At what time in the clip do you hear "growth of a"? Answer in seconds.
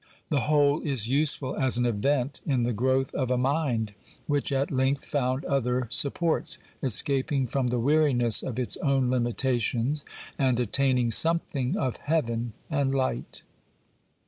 2.73-3.37